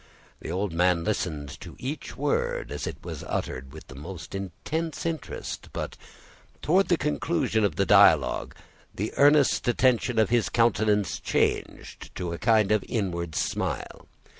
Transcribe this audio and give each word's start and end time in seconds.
The 0.39 0.49
old 0.49 0.73
man 0.73 1.03
listened 1.03 1.59
to 1.61 1.75
each 1.77 2.17
word 2.17 2.71
as 2.71 2.87
it 2.87 2.97
was 3.03 3.23
uttered, 3.27 3.71
with 3.71 3.85
the 3.85 3.93
most 3.93 4.33
intense 4.33 5.05
interest; 5.05 5.69
but, 5.73 5.95
towards 6.63 6.89
the 6.89 6.97
conclusion 6.97 7.63
of 7.63 7.75
the 7.75 7.85
dialogue, 7.85 8.55
the 8.95 9.13
earnest 9.15 9.67
attention 9.67 10.17
of 10.17 10.31
his 10.31 10.49
countenance 10.49 11.19
changed 11.19 12.15
to 12.15 12.33
a 12.33 12.39
kind 12.39 12.71
of 12.71 12.83
inward 12.89 13.35
smile. 13.35 14.07